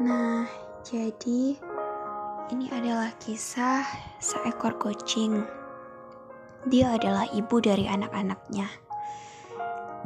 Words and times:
Nah, 0.00 0.48
jadi 0.80 1.60
ini 2.50 2.66
adalah 2.72 3.12
kisah 3.20 3.84
seekor 4.18 4.80
kucing. 4.80 5.44
Dia 6.66 6.96
adalah 6.96 7.28
ibu 7.30 7.56
dari 7.60 7.84
anak-anaknya. 7.84 8.68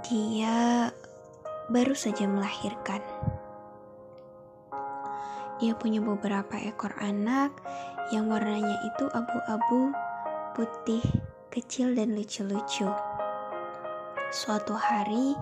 Dia 0.04 0.90
baru 1.71 1.95
saja 1.96 2.29
melahirkan. 2.29 3.00
Dia 5.62 5.72
punya 5.78 6.02
beberapa 6.02 6.58
ekor 6.60 6.92
anak 6.98 7.54
yang 8.12 8.28
warnanya 8.28 8.76
itu 8.84 9.08
abu-abu, 9.14 9.94
putih, 10.52 11.00
kecil, 11.48 11.94
dan 11.94 12.12
lucu-lucu. 12.12 12.90
Suatu 14.34 14.74
hari 14.74 15.38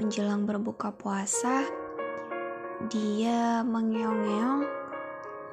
menjelang 0.00 0.48
berbuka 0.48 0.90
puasa, 0.96 1.83
dia 2.90 3.62
mengeong-ngeong, 3.62 4.62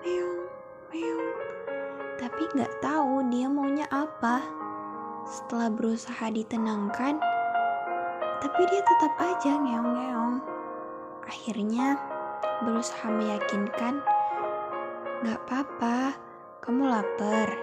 meong, 0.02 0.42
meong, 0.90 1.28
tapi 2.18 2.42
nggak 2.58 2.74
tahu 2.82 3.22
dia 3.30 3.46
maunya 3.46 3.86
apa. 3.94 4.42
Setelah 5.30 5.70
berusaha 5.70 6.34
ditenangkan, 6.34 7.22
tapi 8.42 8.62
dia 8.74 8.82
tetap 8.82 9.14
aja 9.22 9.54
ngeong-ngeong. 9.54 10.42
Akhirnya 11.30 12.02
berusaha 12.66 13.06
meyakinkan, 13.14 14.02
gak 15.22 15.38
apa-apa, 15.46 16.18
kamu 16.66 16.90
lapar. 16.90 17.54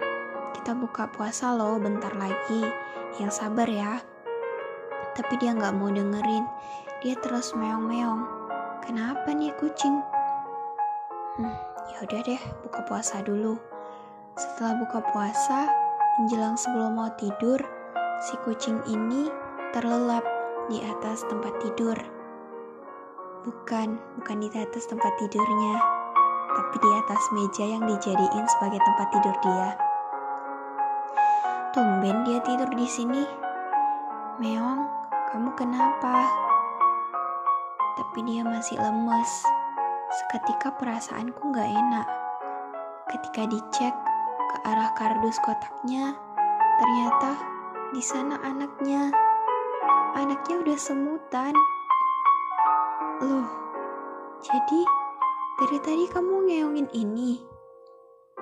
Kita 0.54 0.78
buka 0.78 1.10
puasa 1.10 1.50
loh 1.58 1.82
bentar 1.82 2.14
lagi. 2.14 2.62
Yang 3.18 3.42
sabar 3.42 3.66
ya. 3.66 3.98
Tapi 5.18 5.34
dia 5.42 5.50
gak 5.50 5.74
mau 5.74 5.90
dengerin. 5.90 6.46
Dia 7.02 7.18
terus 7.18 7.54
meong-meong. 7.58 8.37
Kenapa 8.88 9.36
nih 9.36 9.52
kucing? 9.60 10.00
Hmm, 11.36 11.52
ya 11.92 12.00
deh, 12.08 12.40
buka 12.64 12.80
puasa 12.88 13.20
dulu. 13.20 13.60
Setelah 14.32 14.80
buka 14.80 15.04
puasa, 15.12 15.68
menjelang 16.16 16.56
sebelum 16.56 16.96
mau 16.96 17.12
tidur, 17.20 17.60
si 18.24 18.32
kucing 18.48 18.80
ini 18.88 19.28
terlelap 19.76 20.24
di 20.72 20.80
atas 20.80 21.20
tempat 21.28 21.52
tidur. 21.60 22.00
Bukan, 23.44 24.00
bukan 24.24 24.36
di 24.40 24.48
atas 24.56 24.88
tempat 24.88 25.12
tidurnya, 25.20 25.76
tapi 26.56 26.80
di 26.80 26.90
atas 27.04 27.20
meja 27.36 27.68
yang 27.68 27.84
dijadiin 27.84 28.46
sebagai 28.56 28.80
tempat 28.80 29.06
tidur 29.12 29.36
dia. 29.44 29.70
Tumben 31.76 32.24
dia 32.24 32.40
tidur 32.40 32.72
di 32.72 32.88
sini. 32.88 33.28
Meong, 34.40 34.80
kamu 35.28 35.52
kenapa? 35.60 36.47
Tapi 37.98 38.22
dia 38.22 38.46
masih 38.46 38.78
lemes. 38.78 39.42
Seketika 40.14 40.70
perasaanku 40.78 41.50
gak 41.50 41.66
enak. 41.66 42.06
Ketika 43.10 43.42
dicek 43.50 43.90
ke 44.48 44.56
arah 44.62 44.94
kardus 44.94 45.34
kotaknya, 45.42 46.14
ternyata 46.78 47.34
di 47.90 47.98
sana 47.98 48.38
anaknya. 48.46 49.10
Anaknya 50.14 50.62
udah 50.62 50.78
semutan. 50.78 51.50
Loh, 53.18 53.50
jadi 54.46 54.80
dari 55.58 55.78
tadi 55.82 56.04
kamu 56.06 56.46
ngeongin 56.46 56.88
ini? 56.94 57.42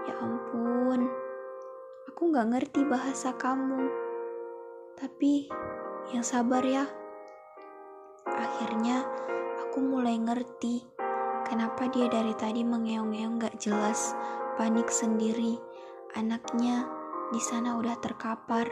Ya 0.04 0.20
ampun, 0.20 1.08
aku 2.12 2.28
gak 2.28 2.52
ngerti 2.52 2.84
bahasa 2.84 3.32
kamu. 3.32 3.88
Tapi 5.00 5.48
yang 6.12 6.20
sabar 6.20 6.60
ya. 6.60 6.84
Akhirnya 8.28 9.00
aku 9.76 9.92
mulai 9.92 10.16
ngerti 10.16 10.88
kenapa 11.44 11.84
dia 11.92 12.08
dari 12.08 12.32
tadi 12.32 12.64
mengeong-ngeong 12.64 13.36
gak 13.44 13.60
jelas, 13.60 14.16
panik 14.56 14.88
sendiri. 14.88 15.60
Anaknya 16.16 16.88
di 17.28 17.36
sana 17.36 17.76
udah 17.76 17.92
terkapar, 18.00 18.64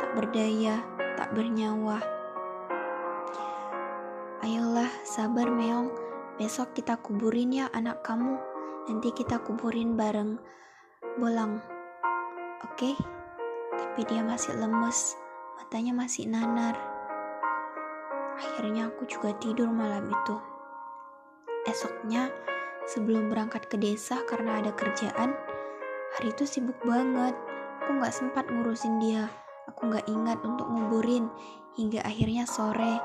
tak 0.00 0.16
berdaya, 0.16 0.80
tak 1.20 1.36
bernyawa. 1.36 2.00
Ayolah, 4.48 4.88
sabar 5.04 5.52
Meong. 5.52 5.92
Besok 6.40 6.72
kita 6.72 7.04
kuburin 7.04 7.52
ya 7.52 7.68
anak 7.76 8.00
kamu. 8.00 8.40
Nanti 8.88 9.12
kita 9.12 9.44
kuburin 9.44 9.92
bareng 9.92 10.40
bolang. 11.20 11.60
Oke? 12.64 12.96
Tapi 13.76 14.08
dia 14.08 14.24
masih 14.24 14.56
lemes, 14.56 15.20
matanya 15.60 15.92
masih 15.92 16.24
nanar. 16.32 16.96
Akhirnya 18.36 18.92
aku 18.92 19.08
juga 19.08 19.32
tidur 19.40 19.72
malam 19.72 20.12
itu. 20.12 20.55
Esoknya, 21.66 22.30
sebelum 22.86 23.26
berangkat 23.26 23.66
ke 23.66 23.74
desa 23.74 24.22
karena 24.30 24.62
ada 24.62 24.70
kerjaan, 24.70 25.34
hari 26.14 26.30
itu 26.30 26.46
sibuk 26.46 26.78
banget. 26.86 27.34
Aku 27.82 27.98
gak 27.98 28.14
sempat 28.14 28.46
ngurusin 28.46 29.02
dia. 29.02 29.26
Aku 29.66 29.90
gak 29.90 30.06
ingat 30.06 30.38
untuk 30.46 30.70
nguburin 30.70 31.26
hingga 31.74 32.06
akhirnya 32.06 32.46
sore. 32.46 33.02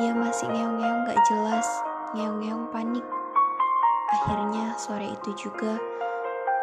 Dia 0.00 0.16
masih 0.16 0.48
ngeong-ngeong 0.48 1.00
gak 1.12 1.20
jelas, 1.28 1.68
ngeong-ngeong 2.16 2.72
panik. 2.72 3.04
Akhirnya 4.16 4.72
sore 4.80 5.12
itu 5.12 5.36
juga 5.36 5.76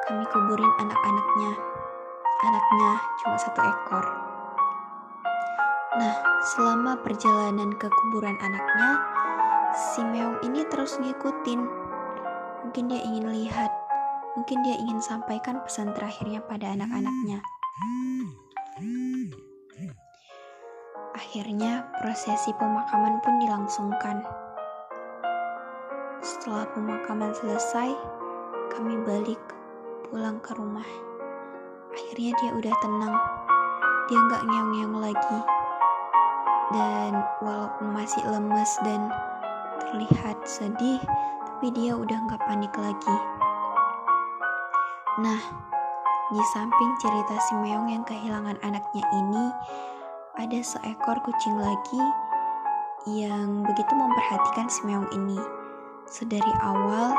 kami 0.09 0.25
kuburin 0.33 0.73
anak-anaknya. 0.81 1.53
Anaknya 2.49 2.91
cuma 3.21 3.37
satu 3.37 3.61
ekor. 3.61 4.05
Nah, 6.01 6.13
selama 6.53 6.97
perjalanan 7.05 7.73
ke 7.77 7.89
kuburan 7.89 8.37
anaknya, 8.41 8.89
si 9.73 10.03
Meong 10.05 10.39
ini 10.45 10.63
terus 10.69 10.95
ngikutin. 11.01 11.61
Mungkin 12.67 12.83
dia 12.91 13.01
ingin 13.03 13.27
lihat, 13.31 13.71
mungkin 14.35 14.63
dia 14.63 14.75
ingin 14.79 14.99
sampaikan 14.99 15.63
pesan 15.63 15.95
terakhirnya 15.95 16.43
pada 16.43 16.75
anak-anaknya. 16.75 17.39
Akhirnya 21.17 21.89
prosesi 21.97 22.53
pemakaman 22.55 23.19
pun 23.25 23.41
dilangsungkan. 23.41 24.21
Setelah 26.21 26.65
pemakaman 26.71 27.33
selesai, 27.33 27.93
kami 28.73 28.99
balik 29.03 29.39
pulang 30.07 30.39
ke 30.39 30.55
rumah. 30.55 30.87
Akhirnya 31.93 32.31
dia 32.37 32.51
udah 32.53 32.75
tenang. 32.79 33.15
Dia 34.07 34.19
nggak 34.23 34.43
ngeong-ngeong 34.45 34.97
lagi. 35.01 35.39
Dan 36.67 37.11
walaupun 37.41 37.87
masih 37.95 38.23
lemes 38.27 38.71
dan 38.83 39.07
terlihat 39.87 40.37
sedih, 40.43 40.99
tapi 41.47 41.71
dia 41.71 41.95
udah 41.95 42.17
nggak 42.27 42.43
panik 42.43 42.73
lagi. 42.75 43.17
Nah, 45.23 45.41
di 46.29 46.43
samping 46.53 46.91
cerita 46.99 47.39
si 47.47 47.55
Meong 47.57 47.89
yang 47.89 48.03
kehilangan 48.03 48.59
anaknya 48.61 49.01
ini, 49.15 49.45
ada 50.37 50.59
seekor 50.61 51.17
kucing 51.25 51.57
lagi 51.57 52.03
yang 53.07 53.63
begitu 53.63 53.89
memperhatikan 53.95 54.67
si 54.69 54.83
Meong 54.85 55.07
ini. 55.15 55.39
Sedari 56.05 56.53
awal, 56.61 57.15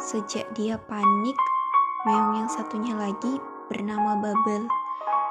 sejak 0.00 0.48
dia 0.58 0.80
panik, 0.90 1.38
Meong 2.08 2.42
yang 2.42 2.48
satunya 2.50 2.96
lagi 2.96 3.38
bernama 3.68 4.18
Babel. 4.18 4.66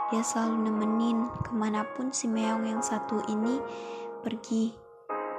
Dia 0.08 0.24
selalu 0.24 0.72
nemenin 0.72 1.28
ke 1.44 1.52
mana 1.52 1.84
pun 1.98 2.16
si 2.16 2.32
Meong 2.32 2.64
yang 2.64 2.80
satu 2.80 3.20
ini 3.28 3.60
pergi. 4.24 4.87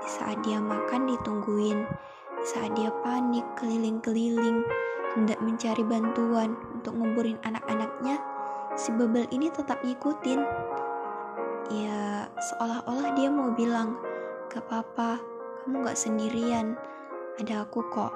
Saat 0.06 0.47
dia 0.47 0.62
makan 0.62 1.10
ditungguin, 1.10 1.82
di 2.38 2.44
saat 2.47 2.75
dia 2.78 2.92
panik 3.03 3.42
keliling-keliling, 3.59 4.62
hendak 5.19 5.38
mencari 5.42 5.82
bantuan 5.82 6.54
untuk 6.70 6.94
nguburin 6.94 7.38
anak-anaknya, 7.42 8.22
si 8.78 8.94
Babel 8.94 9.26
ini 9.34 9.50
tetap 9.50 9.82
ngikutin. 9.82 10.41
Ya 11.69 12.31
seolah-olah 12.38 13.12
dia 13.19 13.28
mau 13.28 13.53
bilang 13.53 13.98
gak 14.48 14.64
apa-apa 14.70 15.20
kamu 15.64 15.84
gak 15.84 16.00
sendirian. 16.00 16.78
Ada 17.37 17.69
aku 17.69 17.84
kok. 17.92 18.12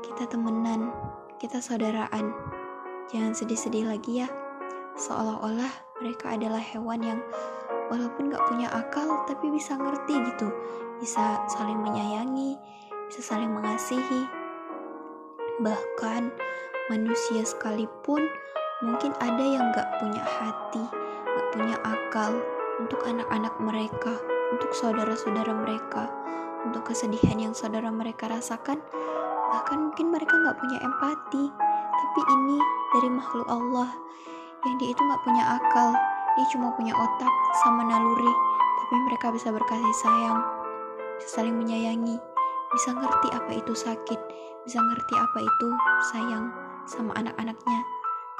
Kita 0.00 0.24
temenan 0.30 0.88
kita 1.36 1.60
saudaraan. 1.60 2.32
Jangan 3.12 3.36
sedih-sedih 3.36 3.84
lagi 3.84 4.24
ya. 4.24 4.28
Seolah-olah 4.96 5.93
mereka 6.04 6.36
adalah 6.36 6.60
hewan 6.60 7.00
yang 7.00 7.20
walaupun 7.88 8.28
gak 8.28 8.44
punya 8.52 8.68
akal 8.76 9.24
tapi 9.24 9.48
bisa 9.48 9.80
ngerti 9.80 10.20
gitu. 10.28 10.52
Bisa 11.00 11.40
saling 11.48 11.80
menyayangi 11.80 12.60
bisa 13.08 13.20
saling 13.24 13.52
mengasihi. 13.52 14.28
Bahkan 15.64 16.22
manusia 16.92 17.40
sekalipun 17.48 18.20
mungkin 18.84 19.16
ada 19.24 19.44
yang 19.44 19.72
gak 19.72 19.88
punya 19.96 20.20
hati 20.20 20.84
gak 21.34 21.46
punya 21.50 21.76
akal 21.82 22.30
untuk 22.78 23.02
anak-anak 23.06 23.54
mereka, 23.58 24.14
untuk 24.54 24.70
saudara-saudara 24.70 25.50
mereka, 25.50 26.06
untuk 26.62 26.86
kesedihan 26.90 27.38
yang 27.38 27.54
saudara 27.54 27.90
mereka 27.90 28.30
rasakan, 28.30 28.78
bahkan 29.50 29.90
mungkin 29.90 30.14
mereka 30.14 30.34
nggak 30.34 30.58
punya 30.58 30.78
empati. 30.82 31.44
Tapi 31.94 32.20
ini 32.38 32.58
dari 32.94 33.10
makhluk 33.10 33.46
Allah 33.50 33.90
dia 34.80 34.88
itu 34.96 35.00
nggak 35.00 35.22
punya 35.22 35.44
akal, 35.60 35.92
dia 36.34 36.46
cuma 36.50 36.72
punya 36.72 36.96
otak 36.96 37.32
sama 37.60 37.84
naluri, 37.84 38.32
tapi 38.80 38.94
mereka 39.04 39.28
bisa 39.28 39.52
berkasih 39.52 39.94
sayang, 40.00 40.40
bisa 41.20 41.28
saling 41.40 41.54
menyayangi, 41.54 42.16
bisa 42.72 42.90
ngerti 42.96 43.28
apa 43.36 43.52
itu 43.54 43.72
sakit, 43.76 44.20
bisa 44.64 44.78
ngerti 44.80 45.14
apa 45.20 45.38
itu 45.44 45.68
sayang 46.12 46.44
sama 46.88 47.12
anak-anaknya, 47.20 47.80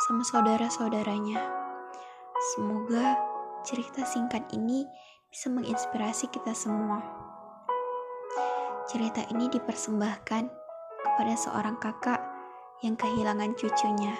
sama 0.09 0.23
saudara-saudaranya. 0.25 1.38
Semoga 2.53 3.17
cerita 3.65 4.05
singkat 4.05 4.44
ini 4.53 4.85
bisa 5.29 5.49
menginspirasi 5.53 6.29
kita 6.32 6.53
semua. 6.53 7.00
Cerita 8.85 9.25
ini 9.32 9.49
dipersembahkan 9.49 10.44
kepada 11.00 11.35
seorang 11.38 11.81
kakak 11.81 12.21
yang 12.85 12.99
kehilangan 12.99 13.56
cucunya. 13.56 14.12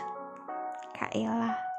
Kak 0.97 1.13
Ella. 1.13 1.74